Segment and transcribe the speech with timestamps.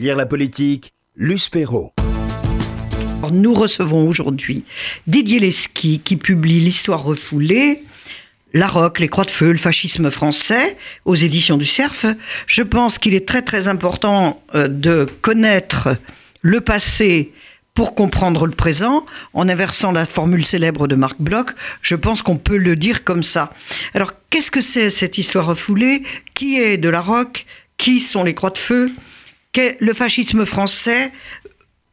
[0.00, 1.92] Lire la politique, Luce Perrault.
[3.30, 4.64] Nous recevons aujourd'hui
[5.06, 7.82] Didier Lesky qui publie L'histoire refoulée,
[8.54, 12.06] La Roque, les croix de feu, le fascisme français aux éditions du Cerf.
[12.46, 15.94] Je pense qu'il est très très important euh, de connaître
[16.40, 17.34] le passé
[17.74, 19.04] pour comprendre le présent,
[19.34, 21.50] en inversant la formule célèbre de Marc Bloch,
[21.82, 23.52] je pense qu'on peut le dire comme ça.
[23.92, 26.04] Alors, qu'est-ce que c'est cette histoire refoulée?
[26.32, 27.44] Qui est de la roque?
[27.76, 28.90] Qui sont les croix de feu?
[29.56, 31.12] Le fascisme français,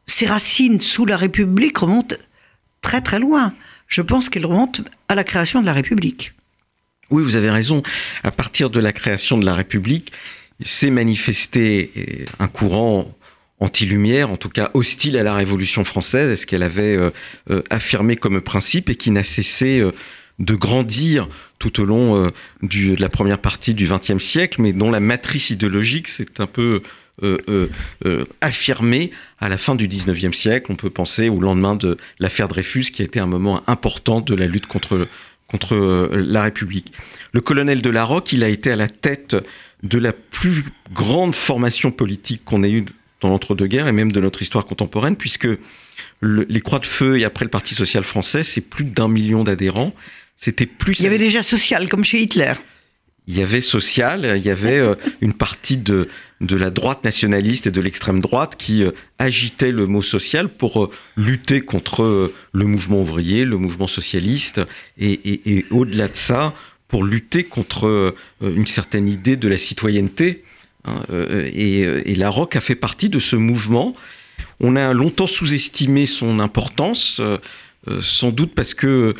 [0.06, 2.16] ses racines sous la République remontent
[2.82, 3.52] très très loin.
[3.88, 6.34] Je pense qu'elles remontent à la création de la République.
[7.10, 7.82] Oui, vous avez raison.
[8.22, 10.12] À partir de la création de la République,
[10.64, 13.14] s'est manifesté un courant
[13.60, 17.10] anti-lumière, en tout cas hostile à la Révolution française, est ce qu'elle avait euh,
[17.50, 19.92] euh, affirmé comme principe et qui n'a cessé euh,
[20.38, 21.28] de grandir
[21.58, 22.30] tout au long
[22.62, 26.80] de la première partie du XXe siècle, mais dont la matrice idéologique s'est un peu
[28.40, 30.70] affirmée à la fin du XIXe siècle.
[30.70, 34.34] On peut penser au lendemain de l'affaire Dreyfus, qui a été un moment important de
[34.34, 35.08] la lutte contre,
[35.46, 36.92] contre la République.
[37.32, 39.36] Le colonel de Larocque, il a été à la tête
[39.82, 42.84] de la plus grande formation politique qu'on ait eue
[43.20, 45.48] dans l'entre-deux-guerres et même de notre histoire contemporaine, puisque
[46.22, 49.94] les Croix de Feu et après le Parti social français, c'est plus d'un million d'adhérents.
[50.36, 50.98] C'était plus.
[51.00, 52.52] Il y avait déjà social, comme chez Hitler.
[53.28, 56.08] Il y avait social, il y avait euh, une partie de,
[56.40, 60.84] de la droite nationaliste et de l'extrême droite qui euh, agitait le mot social pour
[60.84, 64.62] euh, lutter contre le mouvement ouvrier, le mouvement socialiste,
[64.98, 66.54] et, et, au-delà de ça,
[66.88, 70.42] pour lutter contre une certaine idée de la citoyenneté
[70.84, 73.94] Hein, et, et, la rock a fait partie de ce mouvement.
[74.60, 77.20] On a longtemps sous-estimé son importance.
[77.88, 79.14] Euh, sans doute parce que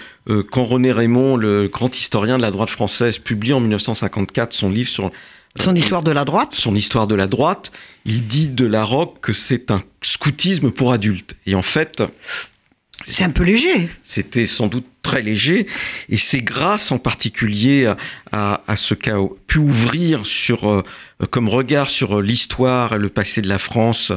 [0.51, 4.91] quand René Raymond, le grand historien de la droite française, publie en 1954 son livre
[4.91, 5.11] sur
[5.57, 7.73] son histoire de la droite, son histoire de la droite,
[8.05, 11.35] il dit de la rock que c'est un scoutisme pour adultes.
[11.47, 12.03] Et en fait,
[13.05, 13.89] c'est un peu léger.
[14.05, 15.67] C'était sans doute très léger,
[16.09, 17.91] et c'est grâce en particulier
[18.33, 20.83] à, ce qu'a pu ouvrir sur, euh,
[21.31, 24.13] comme regard sur l'histoire et le passé de la France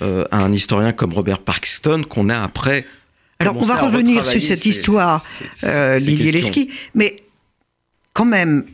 [0.00, 2.86] euh, à un historien comme Robert Parkston qu'on a après.
[3.40, 5.24] Alors on va revenir sur cette histoire,
[5.64, 7.16] euh, Lesky, mais
[8.12, 8.64] quand même,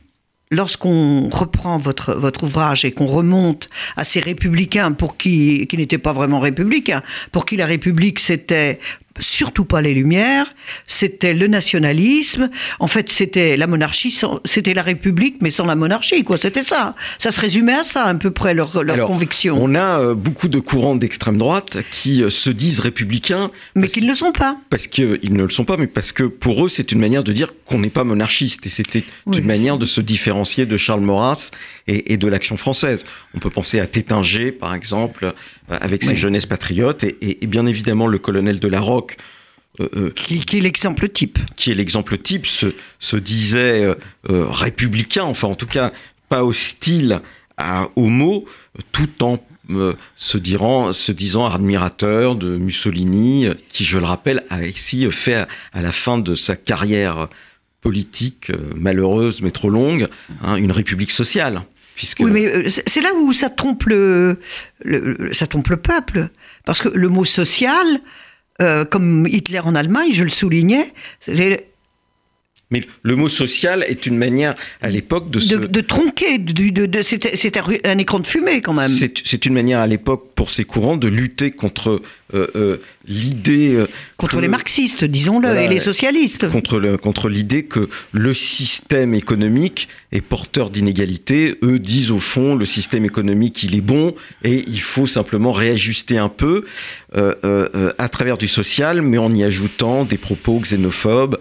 [0.51, 5.99] lorsqu'on reprend votre, votre ouvrage et qu'on remonte à ces républicains pour qui, qui n'étaient
[5.99, 8.81] pas vraiment républicains, pour qui la République c'était
[9.19, 10.47] surtout pas les Lumières,
[10.87, 12.51] c'était le nationalisme.
[12.79, 16.37] En fait, c'était la monarchie, c'était la République, mais sans la monarchie, quoi.
[16.39, 16.95] C'était ça.
[17.19, 19.57] Ça se résumait à ça, à peu près, leur, leur conviction.
[19.61, 23.51] On a euh, beaucoup de courants d'extrême droite qui euh, se disent républicains.
[23.75, 24.57] Mais qui ne le sont pas.
[24.71, 27.33] Parce qu'ils ne le sont pas, mais parce que pour eux, c'est une manière de
[27.33, 28.67] dire qu'on n'est pas monarchiste.
[28.67, 31.51] Et c'était une manière de se différencier de Charles Maurras
[31.87, 33.05] et, de l'action française.
[33.35, 35.35] On peut penser à Tétinger, par exemple,
[35.71, 39.17] euh, avec ses jeunesses patriotes, et, et bien évidemment le colonel de la Roque
[39.81, 41.39] euh, euh, qui, est l'exemple type.
[41.57, 42.67] Qui est l'exemple type, se,
[42.99, 43.95] se disait euh,
[44.49, 45.93] républicain, enfin en tout cas
[46.29, 47.21] pas hostile
[47.57, 48.47] à, aux mots,
[48.93, 49.39] tout en
[50.17, 55.83] se, dirant, se disant admirateur de Mussolini, qui, je le rappelle, a ici fait à,
[55.83, 57.29] la fin de sa carrière
[57.81, 60.09] politique malheureuse mais trop longue,
[60.43, 61.63] hein, une république sociale.
[62.21, 64.39] Oui, mais c'est là où ça trompe le,
[65.33, 66.29] ça trompe le peuple.
[66.65, 68.01] Parce que le mot social,
[68.61, 70.93] euh, comme Hitler en Allemagne, je le soulignais,
[72.71, 75.55] mais le mot social est une manière, à l'époque, de, se...
[75.55, 76.39] de, tronquer.
[76.39, 78.91] De, c'était un écran de fumée, quand même.
[78.91, 82.03] C'est une manière, à l'époque, pour ces courants, de lutter contre
[82.35, 83.85] euh, euh, l'idée...
[84.17, 86.49] contre les marxistes, disons-le, et les socialistes.
[86.49, 86.81] Contre
[87.29, 91.59] l'idée contre que le système économique est porteur d'inégalités.
[91.63, 94.13] Eux disent, au fond, le système économique, il est bon,
[94.43, 96.65] et il faut simplement réajuster un peu
[97.15, 101.39] à travers du social, mais en y ajoutant des propos xénophobes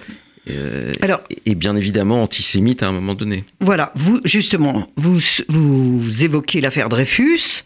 [0.49, 3.45] euh, Alors, et bien évidemment antisémite à un moment donné.
[3.59, 5.19] Voilà, vous justement, vous,
[5.49, 7.63] vous évoquez l'affaire Dreyfus.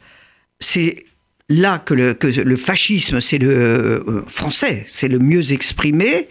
[0.59, 1.06] C'est
[1.50, 6.27] là que le, que le fascisme, c'est le euh, français, c'est le mieux exprimé,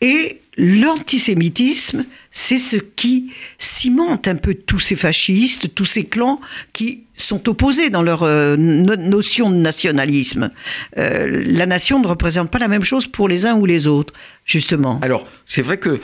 [0.00, 6.40] et l'antisémitisme, c'est ce qui cimente un peu tous ces fascistes, tous ces clans
[6.72, 10.50] qui sont opposés dans leur euh, notion de nationalisme.
[10.98, 14.12] Euh, la nation ne représente pas la même chose pour les uns ou les autres,
[14.44, 14.98] justement.
[15.02, 16.00] Alors, c'est vrai que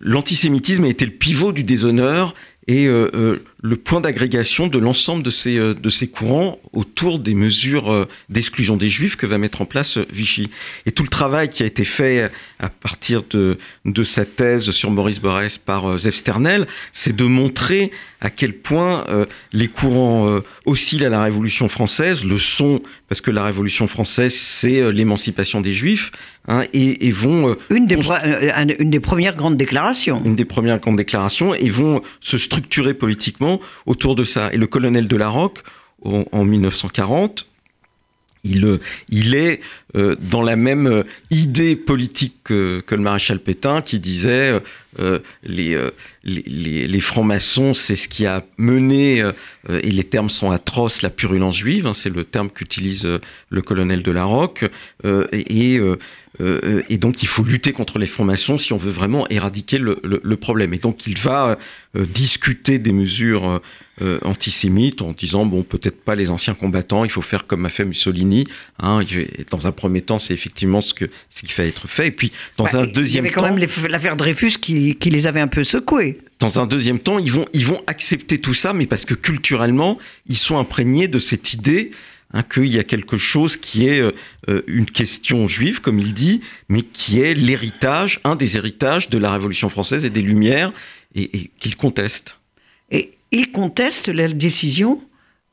[0.00, 2.34] l'antisémitisme le, a été le pivot du déshonneur
[2.66, 7.34] et euh, le point d'agrégation de l'ensemble de ces, euh, de ces courants autour des
[7.34, 10.50] mesures euh, d'exclusion des juifs que va mettre en place euh, Vichy.
[10.84, 13.56] Et tout le travail qui a été fait à partir de,
[13.86, 17.90] de sa thèse sur Maurice Borès par Zef Sternel, c'est de montrer
[18.20, 19.04] à quel point
[19.52, 24.90] les courants oscillent à la Révolution française, le sont, parce que la Révolution française, c'est
[24.92, 26.10] l'émancipation des juifs,
[26.48, 27.54] hein, et, et, vont...
[27.68, 27.98] Une des,
[28.78, 30.22] une des premières grandes déclarations.
[30.24, 33.53] Une des premières grandes déclarations, et vont se structurer politiquement
[33.86, 34.52] autour de ça.
[34.52, 35.62] Et le colonel de la Roque,
[36.04, 37.46] en, 1940,
[38.44, 39.60] il, euh, il, est
[39.96, 44.60] euh, dans la même euh, idée politique que, le maréchal Pétain qui disait
[45.42, 45.78] les,
[46.24, 49.28] les, francs-maçons, c'est ce qui a mené,
[49.68, 53.08] et les termes sont atroces, la purulence juive, hein, c'est le terme qu'utilise
[53.48, 54.64] le colonel de la Roque,
[55.32, 55.80] et,
[56.88, 60.36] et, donc il faut lutter contre les francs-maçons si on veut vraiment éradiquer le, le
[60.36, 60.74] problème.
[60.74, 61.58] Et donc il va
[61.94, 63.60] discuter des mesures
[64.02, 67.68] euh, antisémite en disant bon peut-être pas les anciens combattants, il faut faire comme a
[67.68, 68.44] fait Mussolini.
[68.80, 69.02] Hein,
[69.52, 72.08] dans un premier temps, c'est effectivement ce que ce qui fait être fait.
[72.08, 74.83] Et puis dans bah, un deuxième temps, il y avait quand même l'affaire Dreyfus qui,
[74.92, 76.18] qui, les avait un peu secoués.
[76.40, 79.98] Dans un deuxième temps, ils vont ils vont accepter tout ça, mais parce que culturellement,
[80.26, 81.90] ils sont imprégnés de cette idée.
[82.36, 86.40] Hein, qu'il y a quelque chose qui est euh, une question juive, comme il dit,
[86.68, 90.72] mais qui est l'héritage, un des héritages de la Révolution française et des Lumières,
[91.14, 92.36] et, et qu'il conteste.
[92.90, 95.00] Et il conteste la décision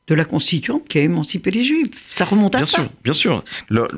[0.08, 1.90] de la constituante qui a émancipé les juifs.
[2.08, 2.78] Ça remonte à bien ça.
[2.78, 3.44] Sûr, bien sûr,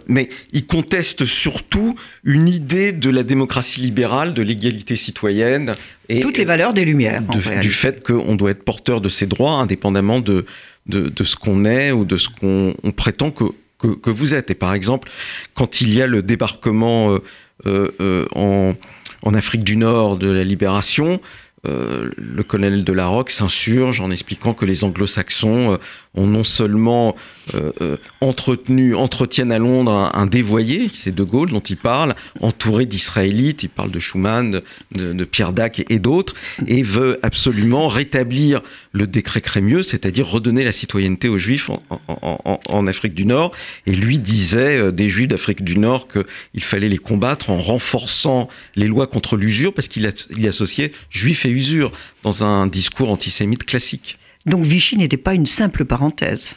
[0.07, 5.73] mais il conteste surtout une idée de la démocratie libérale, de l'égalité citoyenne.
[6.09, 7.23] Et Toutes les valeurs des Lumières.
[7.63, 10.45] du fait qu'on doit être porteur de ses droits, indépendamment de,
[10.87, 13.45] de, ce qu'on est ou de ce qu'on prétend que,
[13.79, 14.51] que, vous êtes.
[14.51, 15.11] Et par exemple,
[15.55, 17.19] quand il y a le débarquement euh,
[17.67, 18.75] euh, euh, en,
[19.23, 21.21] en Afrique du Nord de la libération,
[21.67, 25.77] le colonel de la Roque s'insurge en expliquant que les anglo-saxons euh,
[26.15, 27.17] ont non seulement
[27.55, 33.63] euh, entretenu, entretiennent à Londres un, dévoyé, c'est De Gaulle dont il parle, entouré d'Israélites,
[33.65, 34.63] il parle de Schumann,
[34.93, 36.35] de, Pierre Dac et, d'autres,
[36.67, 38.63] et veut absolument rétablir
[38.93, 41.69] le décret Crémieux, c'est-à-dire redonner la citoyenneté aux Juifs
[42.09, 43.53] en, Afrique du Nord.
[43.87, 48.87] Et lui disait des Juifs d'Afrique du Nord qu'il fallait les combattre en renforçant les
[48.87, 50.07] lois contre l'usure, parce qu'il
[50.47, 54.19] associait Juifs et usure dans un discours antisémite classique.
[54.47, 56.57] Donc Vichy n'était pas une simple parenthèse.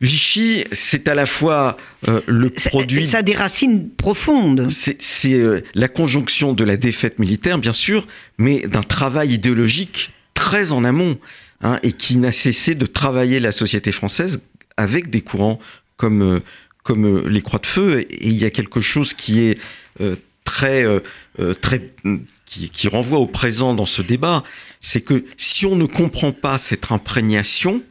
[0.00, 1.76] Vichy, c'est à la fois
[2.08, 3.06] euh, le produit.
[3.06, 4.68] Ça a des racines profondes.
[4.70, 8.06] C'est euh, la conjonction de la défaite militaire, bien sûr,
[8.36, 11.18] mais d'un travail idéologique très en amont,
[11.62, 14.40] hein, et qui n'a cessé de travailler la société française
[14.76, 15.60] avec des courants
[15.96, 16.40] comme, euh,
[16.82, 18.00] comme les Croix de Feu.
[18.00, 19.58] Et il y a quelque chose qui est
[20.44, 20.84] très,
[21.60, 21.92] très
[22.72, 24.44] qui, renvoie au présent dans ce débat,
[24.80, 27.82] c'est que si on ne comprend pas cette imprégnation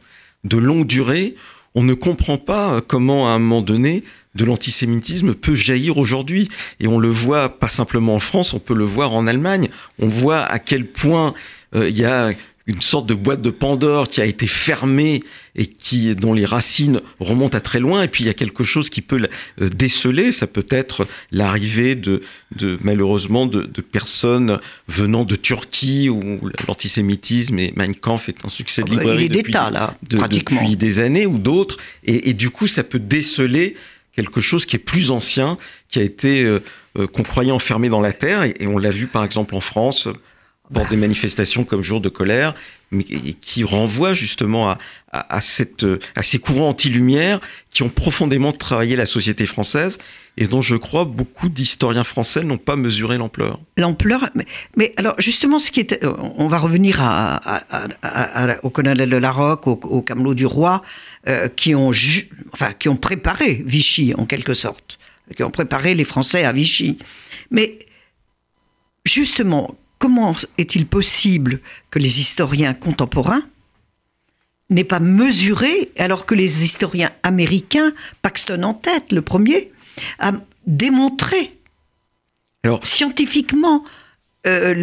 [0.44, 1.34] de longue durée,
[1.74, 4.04] on ne comprend pas comment à un moment donné
[4.34, 6.48] de l'antisémitisme peut jaillir aujourd'hui.
[6.80, 9.68] Et on le voit pas simplement en France, on peut le voir en Allemagne.
[9.98, 11.34] On voit à quel point
[11.74, 12.32] euh, il y a
[12.66, 15.22] une sorte de boîte de Pandore qui a été fermée
[15.56, 18.02] et qui dont les racines remontent à très loin.
[18.02, 19.20] Et puis il y a quelque chose qui peut
[19.60, 20.32] euh, déceler.
[20.32, 22.22] Ça peut être l'arrivée de,
[22.56, 28.82] de malheureusement de, personnes venant de Turquie où l'antisémitisme et Mein Kampf est un succès
[28.82, 31.78] de ah bah, librairie depuis, là, depuis des années ou d'autres.
[32.04, 33.76] Et, du coup ça peut déceler
[34.16, 36.60] quelque chose qui est plus ancien qui a été euh,
[36.98, 38.44] euh, qu'on croyait enfermé dans la terre.
[38.44, 40.08] Et on l'a vu par exemple en France
[40.72, 42.54] pour des manifestations comme jour de colère,
[42.90, 44.78] mais qui renvoient justement à,
[45.12, 45.86] à, cette,
[46.16, 47.40] à ces courants anti-lumière
[47.70, 49.98] qui ont profondément travaillé la société française
[50.36, 53.60] et dont je crois beaucoup d'historiens français n'ont pas mesuré l'ampleur.
[53.76, 54.30] L'ampleur,
[54.76, 57.62] mais, alors justement, ce qui est, on va revenir à,
[58.62, 60.82] au colonel de Larocque, au, au Camelot du Roi,
[61.28, 61.90] euh, qui, ont
[62.52, 64.98] enfin, qui ont préparé Vichy en quelque sorte,
[65.36, 66.98] qui ont préparé les Français à Vichy.
[67.50, 67.78] Mais
[69.04, 71.60] justement, comment est-il possible
[71.92, 73.44] que les historiens contemporains
[74.68, 79.70] n'aient pas mesuré, alors que les historiens américains, Paxton en tête, le premier,
[80.18, 80.32] a
[80.66, 81.56] démontré
[82.82, 83.84] scientifiquement
[84.44, 84.74] euh,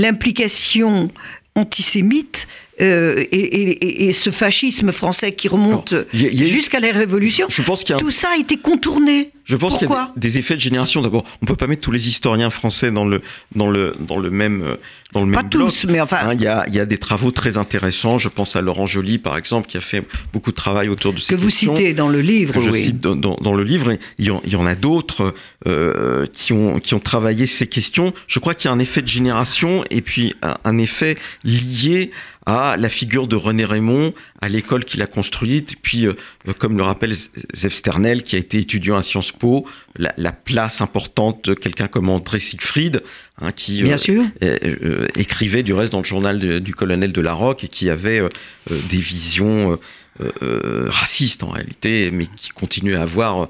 [0.00, 1.10] l'implication
[1.54, 2.48] antisémite
[2.80, 8.36] euh, et, ce fascisme français qui remonte jusqu'à la Révolution, je pense tout ça a
[8.38, 9.30] été contourné.
[9.52, 11.02] Je pense qu'il y a des, effets de génération.
[11.02, 13.20] D'abord, on peut pas mettre tous les historiens français dans le,
[13.54, 14.64] dans le, dans le même,
[15.12, 16.16] dans le même Pas tous, mais enfin.
[16.22, 18.16] Hein, il y, a, y, a, des travaux très intéressants.
[18.16, 21.18] Je pense à Laurent Joly, par exemple, qui a fait beaucoup de travail autour de
[21.18, 21.74] ces que questions.
[21.74, 22.82] Que vous citez dans le livre, que je oui.
[22.82, 23.92] cite dans, dans, dans, le livre.
[24.18, 25.34] Il y, en, il y en a d'autres
[25.68, 28.14] euh, qui, ont, qui ont travaillé ces questions.
[28.28, 32.10] Je crois qu'il y a un effet de génération et puis un, un effet lié
[32.46, 36.14] à la figure de René Raymond, à l'école qu'il a construite, et puis, euh,
[36.58, 37.14] comme le rappelle
[37.54, 39.64] Zef Sternel, qui a été étudiant à Sciences Po,
[39.96, 43.04] la, la place importante de quelqu'un comme André Siegfried,
[43.40, 44.24] hein, qui Bien sûr.
[44.42, 47.88] Euh, écrivait du reste dans le journal de, du colonel de la Roque, et qui
[47.88, 48.28] avait euh,
[48.68, 49.78] des visions
[50.20, 53.46] euh, racistes en réalité, mais qui continuait à avoir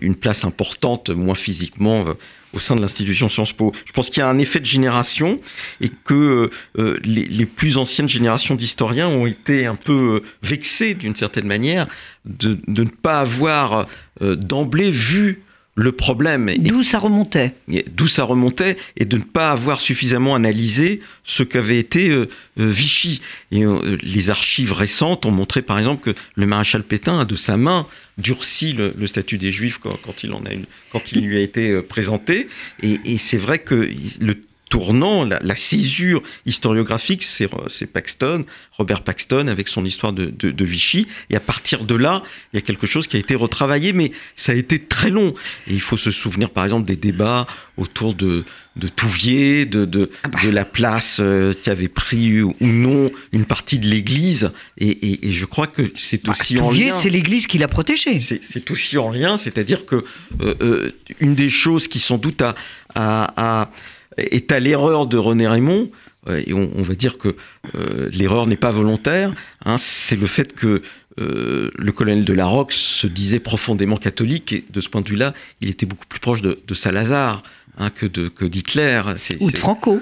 [0.00, 2.04] une place importante, moins physiquement,
[2.52, 3.72] au sein de l'institution Sciences Po.
[3.84, 5.40] Je pense qu'il y a un effet de génération
[5.80, 11.46] et que euh, les, plus anciennes générations d'historiens ont été un peu vexées d'une certaine
[11.46, 11.86] manière
[12.24, 13.86] de, de, ne pas avoir
[14.22, 15.42] euh, d'emblée vu
[15.74, 16.50] le problème.
[16.58, 17.54] D'où ça remontait.
[17.92, 23.22] D'où ça remontait et de ne pas avoir suffisamment analysé ce qu'avait été euh, Vichy.
[23.52, 27.36] Et euh, les archives récentes ont montré par exemple que le maréchal Pétain a de
[27.36, 27.86] sa main
[28.18, 31.38] durci le, le statut des Juifs quand, quand, il en a une, quand il lui
[31.38, 32.48] a été euh, présenté.
[32.82, 33.88] Et, et c'est vrai que
[34.20, 34.36] le
[34.72, 37.46] tournant, la, la césure historiographique, c'est
[37.92, 38.46] Paxton,
[38.78, 41.06] Robert Paxton, avec son histoire de, de, de, Vichy.
[41.28, 44.12] Et à partir de là, il y a quelque chose qui a été retravaillé, mais
[44.34, 45.34] ça a été très long.
[45.66, 50.10] Et il faut se souvenir, par exemple, des débats autour de, de Touvier, de, de,
[50.22, 50.38] ah bah.
[50.42, 54.52] de la place euh, qu'avait pris ou non une partie de l'Église.
[54.78, 56.98] Et, et, et, je crois que c'est bah, aussi Touvier, en lien.
[56.98, 58.18] c'est l'Église qui l'a protégé.
[58.18, 59.96] C'est aussi en lien, c'est-à-dire que
[60.40, 62.54] euh, euh, une des choses qui sans doute a,
[62.94, 63.70] a, a
[64.16, 65.90] est à l'erreur de René Raymond,
[66.28, 67.36] euh, et on, on, va dire que
[67.74, 70.82] euh, l'erreur n'est pas volontaire, hein, c'est le fait que
[71.20, 75.08] euh, le colonel de la Roque se disait profondément catholique, et de ce point de
[75.08, 77.42] vue-là, il était beaucoup plus proche de, de Salazar.
[77.78, 79.00] Hein, que de que d'Hitler
[79.40, 79.98] ou de Franco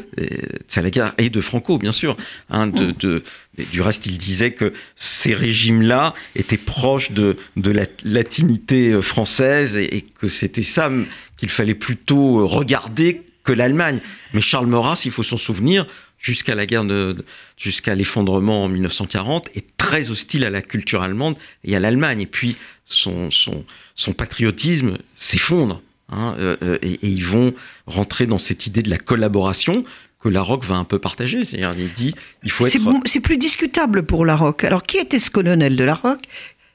[0.67, 2.17] Salazar et de Franco bien sûr
[2.49, 3.23] hein, de, de,
[3.71, 9.76] du reste il disait que ces régimes là étaient proches de de la latinité française
[9.76, 10.90] et, et que c'était ça
[11.37, 14.00] qu'il fallait plutôt regarder que l'Allemagne.
[14.35, 15.87] Mais Charles Maurras, il faut s'en souvenir,
[16.18, 17.25] jusqu'à la guerre de,
[17.56, 22.20] jusqu'à l'effondrement en 1940, est très hostile à la culture allemande et à l'Allemagne.
[22.20, 25.82] Et puis son, son, son patriotisme s'effondre.
[26.12, 27.54] Hein, euh, et, et, ils vont
[27.87, 29.85] rentrer dans cette idée de la collaboration
[30.20, 31.44] que la Roque va un peu partager.
[31.44, 32.76] C'est-à-dire, il dit, il faut être.
[33.06, 34.64] C'est plus discutable pour la Roque.
[34.64, 36.25] Alors, qui était ce colonel de la Roque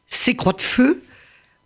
[0.07, 1.01] Ces croix de feu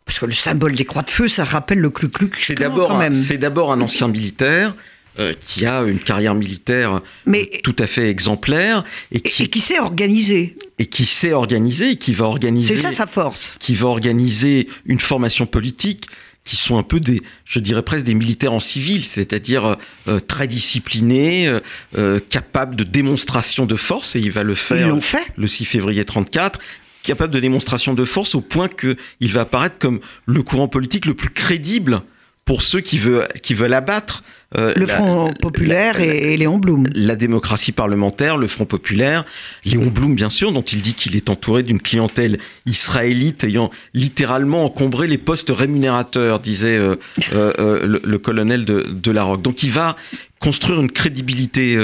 [0.09, 3.11] parce que le symbole des croix de feu, ça rappelle le Klux C'est d'abord, un,
[3.11, 4.73] c'est d'abord un ancien militaire
[5.19, 9.59] euh, qui a une carrière militaire Mais, tout à fait exemplaire et qui, et qui
[9.59, 10.55] sait organiser.
[10.79, 12.75] Et qui sait organiser, et qui va organiser.
[12.75, 13.53] C'est ça sa force.
[13.59, 16.07] Qui va organiser une formation politique
[16.43, 20.47] qui sont un peu des, je dirais presque des militaires en civil, c'est-à-dire euh, très
[20.47, 21.51] disciplinés,
[21.95, 25.27] euh, capables de démonstration de force, et il va le faire fait.
[25.37, 26.59] le 6 février 34
[27.03, 31.13] capable de démonstration de force au point qu'il va apparaître comme le courant politique le
[31.13, 32.01] plus crédible
[32.49, 34.23] pour ceux qui veulent, qui veulent abattre
[34.57, 36.83] euh, le Front la, populaire la, et, et Léon Blum.
[36.95, 39.23] La démocratie parlementaire, le Front populaire,
[39.65, 44.65] Léon Blum bien sûr, dont il dit qu'il est entouré d'une clientèle israélite ayant littéralement
[44.65, 46.95] encombré les postes rémunérateurs, disait euh,
[47.33, 49.43] euh, le, le, colonel de, de la Roque.
[49.43, 49.95] Donc il va
[50.39, 51.77] construire une crédibilité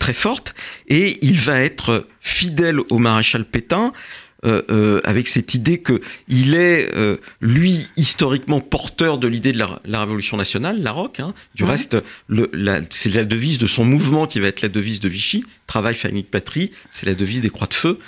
[0.00, 0.56] très forte
[0.88, 3.92] et il va être fidèle au maréchal Pétain.
[4.46, 9.58] Euh, euh, avec cette idée que il est euh, lui historiquement porteur de l'idée de
[9.58, 11.18] la, la, révolution nationale, la ROC.
[11.18, 11.34] Hein.
[11.56, 11.70] Du ouais.
[11.70, 11.96] reste,
[12.90, 15.44] c'est la devise de son mouvement qui va être la devise de Vichy.
[15.66, 16.70] Travail, famille, patrie.
[16.92, 17.98] C'est la devise des Croix de Feu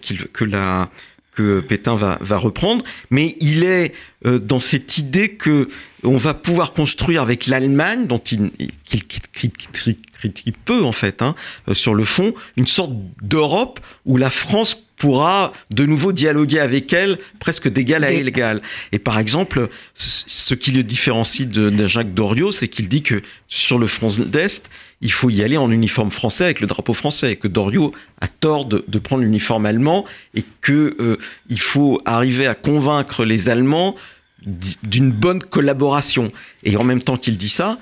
[0.00, 0.90] qu que la
[1.36, 2.82] que Pétain va, va reprendre.
[3.10, 3.92] Mais il est
[4.24, 5.68] dans cette idée que
[6.02, 8.50] on va pouvoir construire avec l'Allemagne, dont il,
[8.84, 11.36] qu'il critique peu en fait, hein,
[11.72, 12.92] sur le fond, une sorte
[13.22, 18.60] d'Europe où la France pourra de nouveau dialoguer avec elle presque d'égal à égal.
[18.92, 23.22] Et par exemple, ce qui le différencie de, de Jacques Doriot, c'est qu'il dit que
[23.46, 24.68] sur le front d'Est,
[25.00, 28.26] il faut y aller en uniforme français avec le drapeau français, et que Doriot a
[28.26, 31.16] tort de, de prendre l'uniforme allemand, et que euh,
[31.48, 33.94] il faut arriver à convaincre les Allemands
[34.82, 36.32] d'une bonne collaboration.
[36.64, 37.78] Et en même temps qu'il dit ça,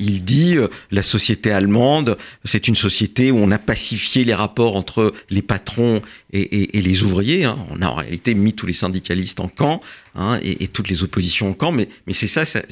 [0.00, 4.76] il dit euh, la société allemande, c'est une société où on a pacifié les rapports
[4.76, 7.44] entre les patrons et, les ouvriers.
[7.44, 7.58] Hein.
[7.70, 9.80] On a en réalité mis tous les syndicalistes en camp
[10.14, 12.62] hein, et, toutes les oppositions en camp, mais, c'est ça sa,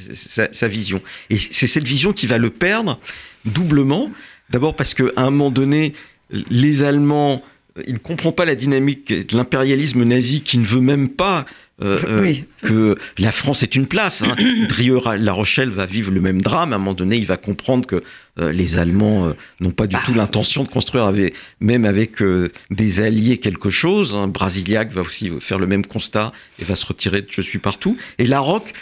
[0.52, 1.00] sa, vision.
[1.30, 2.98] Et c'est cette vision qui va le perdre
[3.44, 4.10] doublement.
[4.50, 5.94] D'abord parce qu'à un moment donné,
[6.30, 7.42] les Allemands
[7.86, 11.44] il ne comprend pas la dynamique de l'impérialisme nazi qui ne veut même pas
[11.82, 12.44] euh, euh, Oui.
[12.62, 14.22] que la France est une place.
[14.22, 14.36] Hein.
[14.68, 16.72] Drieux-La Rochelle va vivre le même drame.
[16.72, 18.02] À un moment donné, il va comprendre que
[18.40, 20.02] euh, les Allemands euh, n'ont pas du Bah.
[20.04, 22.22] tout l'intention de construire, avec, même avec
[22.70, 24.14] des alliés, quelque chose.
[24.14, 24.28] Hein.
[24.28, 27.96] Brasiliac va aussi faire le même constat et va se retirer de Je suis partout.
[28.18, 28.72] Et Larocque,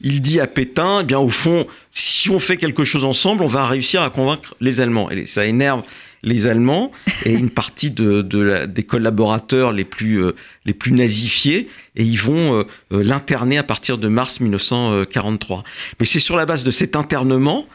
[0.00, 3.46] il dit à Pétain, eh bien au fond, si on fait quelque chose ensemble, on
[3.48, 5.10] va réussir à convaincre les Allemands.
[5.10, 5.82] Et ça énerve
[6.22, 6.92] les Allemands
[7.24, 10.32] et une partie de, de la- des collaborateurs les plus, euh,
[10.64, 12.62] les plus nazifiés, et ils vont euh,
[12.92, 15.64] euh, l'interner à partir de mars 1943.
[16.00, 17.66] Mais c'est sur la base de cet internement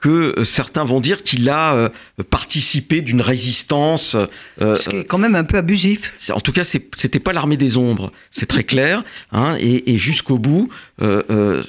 [0.00, 1.88] que euh, certains vont dire qu'il a euh,
[2.28, 4.16] participé d'une résistance.
[4.60, 6.12] euh, Ce qui est quand même un peu abusif.
[6.30, 9.02] en tout cas, c'était pas l'armée des ombres, c'est très clair.
[9.32, 10.68] Hein, et et jusqu'au bout,
[11.00, 11.62] euh, euh,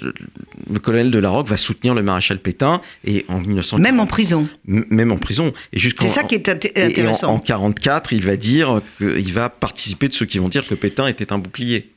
[0.69, 4.47] le colonel de Larocque va soutenir le maréchal Pétain et en 1940, Même en prison.
[4.65, 5.53] Même en prison.
[5.71, 7.33] Et jusqu'en C'est ça qui est inté- et- en- intéressant.
[7.33, 11.07] en, 44, il va dire qu'il va participer de ceux qui vont dire que Pétain
[11.07, 11.91] était un bouclier.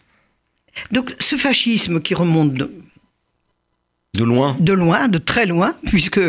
[0.93, 2.53] Donc ce fascisme qui remonte
[4.19, 4.57] de, loin.
[4.61, 6.21] de loin, de très loin, puisque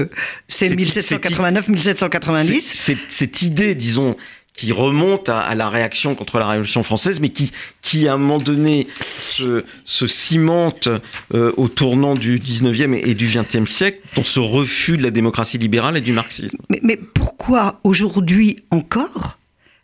[0.47, 2.61] c'est C'est- 1789-1790.
[2.61, 4.15] C'est- c'est- Cette idée, disons,
[4.53, 8.17] qui remonte à, à la réaction contre la Révolution française, mais qui, qui à un
[8.17, 10.89] moment donné, se, se cimente
[11.33, 15.11] euh, au tournant du 19e et, et du 20e siècle dans ce refus de la
[15.11, 16.57] démocratie libérale et du marxisme.
[16.69, 19.37] Mais, mais pourquoi aujourd'hui encore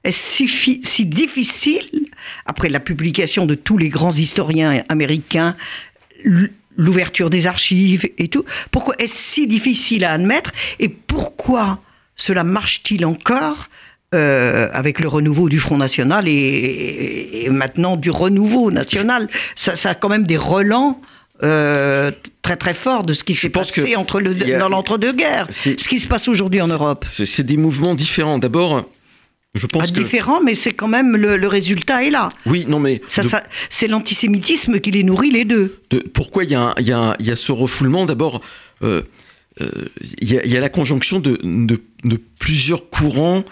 [0.04, 1.82] est-ce si, fi- si difficile,
[2.46, 5.56] après la publication de tous les grands historiens américains,
[6.78, 11.80] l'ouverture des archives et tout, pourquoi est-ce si difficile à admettre et pourquoi
[12.16, 13.68] cela marche-t-il encore
[14.14, 19.28] euh, avec le renouveau du Front National et, et maintenant du renouveau national?
[19.56, 21.02] Ça, ça a quand même des relents
[21.44, 25.48] euh, très très forts de ce qui s'est passé entre le, a- dans l'entre-deux-guerres.
[25.50, 27.06] Ce qui se passe aujourd'hui en Europe.
[27.10, 28.38] C'est des mouvements différents.
[28.40, 28.90] D'abord,
[29.56, 30.00] je pense que...
[30.00, 32.30] différent, mais c'est quand même le, le résultat est là.
[32.46, 33.02] Oui, non mais...
[33.08, 35.80] Ça, de- ça- c'est l'antisémitisme qui les nourrit les deux.
[35.90, 36.92] de- pourquoi il y, a y
[37.32, 38.06] y ce refoulement?
[38.06, 38.42] D'abord,
[38.84, 39.02] euh,
[39.62, 39.70] euh,
[40.22, 41.40] il y, a- il y a la conjonction de,
[42.40, 43.44] plusieurs courants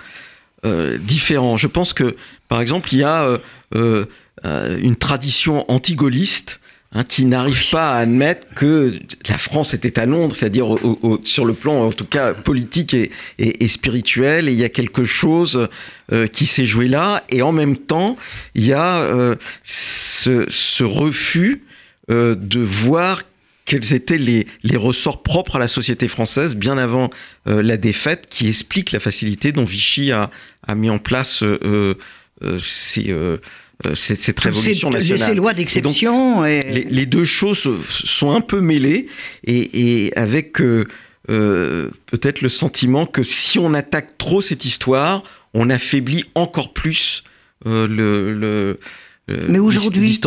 [0.66, 1.58] euh, différents.
[1.58, 2.16] Je pense que,
[2.50, 3.40] par exemple, il y a
[3.74, 6.60] une tradition anti-gaulliste
[6.94, 8.94] hein, qui n'arrive pas à admettre que
[9.28, 10.76] la France était à Londres, c'est-à-dire
[11.24, 14.48] sur le plan, en tout cas, politique et, et- et spirituel.
[14.48, 15.68] Et il y a quelque chose
[16.12, 17.24] euh, qui s'est joué là.
[17.30, 18.18] Et en même temps,
[18.56, 21.64] il y a euh, ce, ce refus
[22.12, 23.22] euh, de voir
[23.66, 27.10] quels étaient les, les ressorts propres à la société française bien avant
[27.48, 30.30] euh, la défaite, qui explique la facilité dont Vichy a,
[30.68, 31.94] a mis en place euh,
[32.44, 33.16] euh, ces,
[33.96, 35.30] cette, cette révolution Ces- nationale.
[35.30, 36.46] Ces lois d'exception.
[36.46, 39.08] et- les, les deux choses sont un peu mêlées
[39.46, 40.86] et, et avec euh,
[41.30, 47.24] euh, peut-être le sentiment que si on attaque trop cette histoire, on affaiblit encore plus
[47.66, 48.80] euh, le, le-
[49.50, 50.20] Mais aujourd'hui-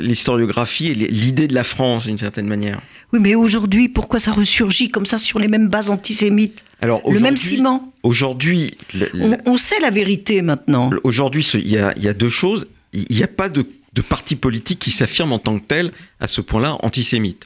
[0.00, 2.80] l'historiographie et l'idée de la France d'une certaine manière.
[3.12, 6.64] Oui, mais aujourd'hui, pourquoi ça ressurgit comme ça sur les mêmes bases antisémites?
[6.82, 7.92] Alors Le même ciment?
[8.02, 8.76] Aujourd'hui,
[9.20, 10.90] On, on sait la vérité maintenant.
[11.04, 12.66] Aujourd'hui, y il y a deux choses.
[12.94, 16.26] Il n'y a pas de, de parti politique qui s'affirme en tant que tel, à
[16.28, 17.44] ce point-là, antisémite.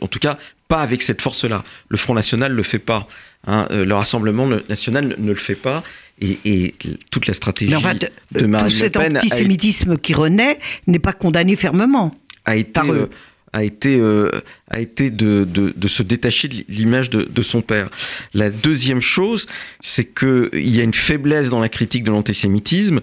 [0.00, 1.64] En tout cas, pas avec cette force-là.
[1.88, 3.08] Le Front National ne le fait pas.
[3.46, 3.66] hein.
[3.72, 5.82] Euh, le Rassemblement national ne, le fait pas.
[6.20, 6.74] Et, et
[7.10, 10.98] toute la stratégie en fait, de tout Marine Le cet Pen antisémitisme qui renaît n'est
[10.98, 12.14] pas condamné fermement.
[12.44, 13.08] a été, par eux.
[13.10, 13.16] euh,
[13.52, 14.30] a été, euh,
[14.68, 17.88] a été de, de- de se détacher de l'image de, de son père.
[18.34, 19.48] La deuxième chose,
[19.80, 23.00] c'est qu'il y a une faiblesse dans la critique de l'antisémitisme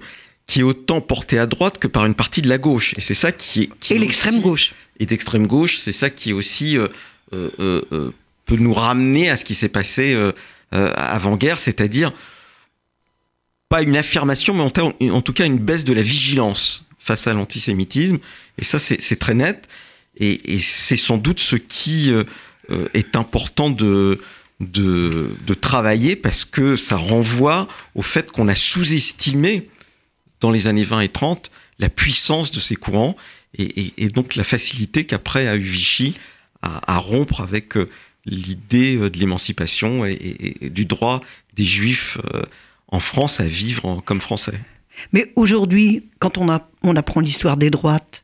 [0.48, 2.94] qui est autant portée à droite que par une partie de la gauche.
[2.98, 3.70] Et c'est ça qui est...
[3.82, 4.74] Qui Et l'extrême gauche.
[5.00, 6.78] Et d'extrême gauche, c'est ça qui aussi...
[7.34, 8.12] euh, euh, euh,
[8.46, 10.18] peut nous ramener à ce qui s'est passé
[10.72, 12.14] avant-guerre, c'est-à-dire
[13.68, 18.20] pas une affirmation, mais en, tout cas une baisse de la vigilance face à l'antisémitisme.
[18.58, 19.68] Et ça, c'est très net.
[20.16, 22.14] Et, et c'est sans doute ce qui
[22.94, 24.22] est important de,
[24.62, 29.68] de, de travailler parce que ça renvoie au fait qu'on a sous-estimé
[30.40, 33.16] dans les années 20 et 30 la puissance de ces courants
[33.58, 36.16] et, donc la facilité qu'après a eu Vichy
[36.62, 37.86] à, rompre avec euh,
[38.26, 41.22] l'idée euh, de l'émancipation et, du droit
[41.54, 42.42] des juifs euh,
[42.90, 44.60] en France à vivre comme français.
[45.14, 48.24] Mais aujourd'hui, quand on, on apprend l'histoire des droites,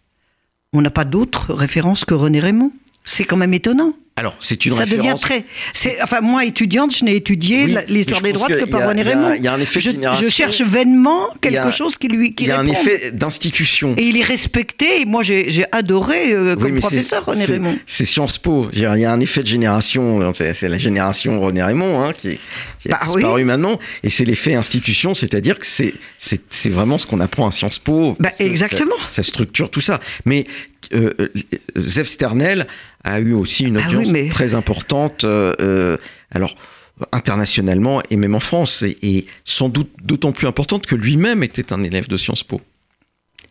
[0.74, 2.72] on n'a pas d'autres références que René Raymond.
[3.06, 3.94] C'est quand même étonnant.
[4.16, 5.22] Alors, c'est une ça référence.
[5.24, 6.04] devient très.
[6.04, 9.06] Enfin, moi, étudiante, je n'ai étudié Oui, l'histoire des droites que a- par René a-
[9.06, 9.34] Raymond.
[9.36, 10.24] il y a un effet je, génération.
[10.24, 13.96] je cherche vainement quelque a- chose qui lui qui Il y a un effet d'institution.
[13.98, 15.02] Et il est respecté.
[15.02, 17.76] Et moi, j'ai adoré euh, Oui, comme professeur René Raymond.
[17.88, 18.70] C'est Sciences Po.
[18.74, 20.32] Il y a un effet de génération.
[20.34, 22.38] C'est c'est la génération René Raymond hein, qui,
[22.80, 23.80] qui a Bah disparu maintenant.
[24.04, 28.16] Et c'est l'effet institution, c'est-à-dire que c'est vraiment ce qu'on apprend à Sciences Po.
[28.20, 28.96] Bah, exactement.
[29.10, 30.00] Ça, ça structure tout ça.
[30.26, 30.46] Mais
[30.94, 31.28] euh, euh,
[31.78, 32.68] Zev Sternel
[33.04, 35.24] a eu aussi une Ah oui, audience mais- très importante.
[35.24, 35.98] euh, euh,
[36.32, 36.56] alors
[37.12, 41.74] internationalement et même en France, et, et sans doute d'autant plus importante que lui-même était
[41.74, 42.62] un élève de Sciences Po.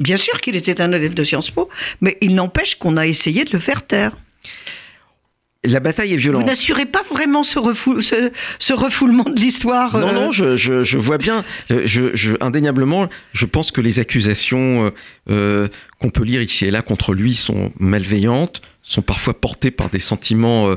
[0.00, 1.68] Bien sûr qu'il était un élève de Sciences Po,
[2.00, 4.16] mais il n'empêche qu'on a essayé de le faire taire.
[5.64, 6.46] La bataille est Vous violente.
[6.46, 10.82] n'assurez pas vraiment ce, refou- ce- ce refoulement de l'histoire Non, euh, non, je, je,
[10.82, 11.44] je vois bien.
[11.70, 14.90] euh, Je, je, indéniablement, je pense que les accusations euh,
[15.30, 15.68] euh,
[16.00, 20.00] qu'on peut lire ici et là contre lui sont malveillantes, sont parfois portées par des
[20.00, 20.74] sentiments euh,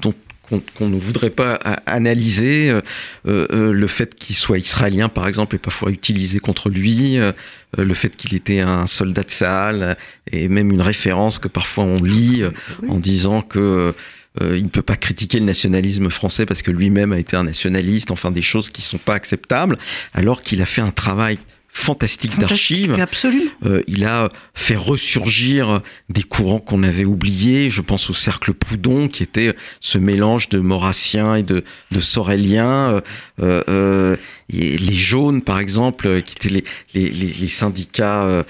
[0.00, 0.14] dont
[0.48, 1.54] qu'on ne voudrait pas
[1.86, 2.70] analyser.
[2.70, 2.80] Euh,
[3.26, 7.18] euh, le fait qu'il soit israélien, par exemple, est parfois utilisé contre lui.
[7.18, 7.32] euh,
[7.76, 9.96] le fait qu'il était un soldat de Saal,
[10.30, 12.44] et même une référence que parfois on lit
[12.82, 12.88] Oui.
[12.88, 13.92] en disant que
[14.40, 18.10] il ne peut pas critiquer le nationalisme français parce que lui-même a été un nationaliste,
[18.10, 19.76] enfin des choses qui sont pas acceptables,
[20.12, 21.38] alors qu'il a fait un travail
[21.76, 22.94] fantastique, d'archives.
[23.00, 23.50] absolument.
[23.66, 27.70] Euh, il a fait ressurgir des courants qu'on avait oubliés.
[27.70, 33.02] Je pense au cercle Proudhon, qui était ce mélange de maurassiens et de, de soreliens.
[33.42, 34.16] Euh, euh,
[34.50, 38.44] et les jaunes, par exemple, qui étaient les, les, les, les syndicats euh,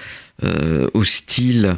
[0.45, 1.77] euh, hostiles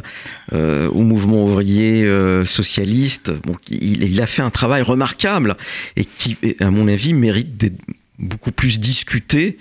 [0.53, 3.31] euh, au mouvement ouvrier euh, socialiste.
[3.45, 5.57] Bon, il, il a fait un travail remarquable
[5.97, 7.81] et qui, à mon avis, mérite d'être
[8.19, 9.59] beaucoup plus discuté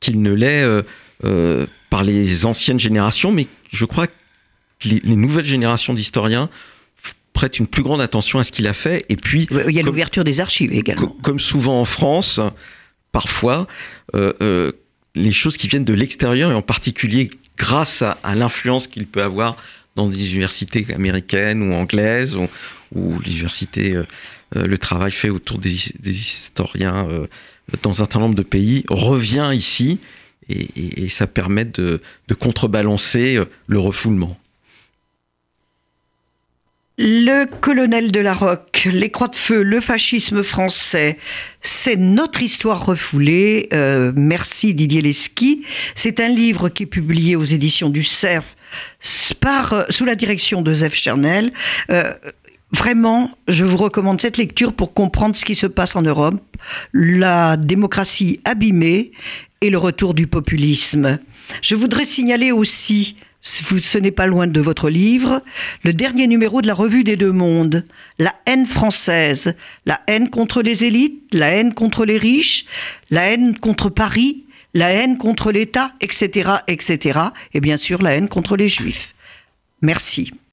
[0.00, 0.82] qu'il ne l'est euh,
[1.24, 4.12] euh, par les anciennes générations, mais je crois que
[4.84, 6.48] les, les nouvelles générations d'historiens
[7.32, 9.04] prêtent une plus grande attention à ce qu'il a fait.
[9.08, 11.06] Et puis, Il y a l'ouverture des archives également.
[11.08, 12.40] co- comme souvent en France,
[13.12, 13.66] parfois,
[14.14, 14.72] euh, euh,
[15.14, 19.22] les choses qui viennent de l'extérieur, et en particulier grâce à, à l'influence qu'il peut
[19.22, 19.56] avoir
[19.96, 22.48] dans des universités américaines ou anglaises, ou,
[22.94, 24.04] ou euh,
[24.56, 27.06] euh, le travail fait autour des, des historiens
[27.82, 29.98] dans un certain nombre de pays, revient ici,
[30.48, 32.00] et, ça permet de,
[32.38, 34.38] contrebalancer euh, le refoulement.
[37.00, 41.16] Le colonel de la Roque, les croix de feu, le fascisme français,
[41.60, 43.68] c'est notre histoire refoulée.
[43.72, 45.64] Euh, merci Didier Lesky.
[45.94, 48.56] C'est un livre qui est publié aux éditions du Cerf
[49.40, 51.52] par, euh, sous la direction de Zef Chernel.
[52.72, 56.42] Vraiment, je vous recommande cette lecture pour comprendre ce qui se passe en Europe,
[56.92, 59.12] la démocratie abîmée
[59.60, 61.18] et le retour du populisme.
[61.62, 65.42] Je voudrais signaler aussi, ce n'est pas loin de votre livre,
[65.84, 67.84] le dernier numéro de la Revue des Deux Mondes,
[68.18, 69.54] La haine française,
[69.86, 72.66] la haine contre les élites, la haine contre les riches,
[73.10, 74.44] la haine contre Paris,
[74.74, 77.20] la haine contre l'État, etc., etc.,
[77.54, 79.14] et bien sûr la haine contre les juifs.
[79.82, 80.32] Merci.